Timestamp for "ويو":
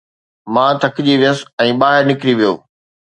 2.41-2.53